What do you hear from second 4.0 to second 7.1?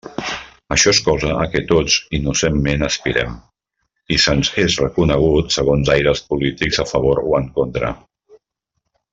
i se'ns és reconegut segons aires polítics a